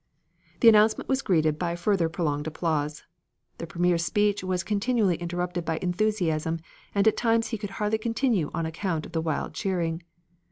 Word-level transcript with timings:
The 0.61 0.67
announcement 0.67 1.07
was 1.07 1.21
greeted 1.21 1.59
by 1.59 1.75
further 1.75 2.09
prolonged 2.09 2.47
applause. 2.47 3.03
The 3.59 3.67
Premier's 3.67 4.03
speech 4.03 4.43
was 4.43 4.63
continually 4.63 5.15
interrupted 5.17 5.63
by 5.63 5.77
enthusiasm, 5.79 6.57
and 6.95 7.07
at 7.07 7.15
times 7.17 7.49
he 7.49 7.57
could 7.59 7.69
hardly 7.77 7.99
continue 7.99 8.49
on 8.51 8.65
account 8.65 9.05
of 9.05 9.11
the 9.11 9.21
wild 9.21 9.53
cheering. 9.53 10.01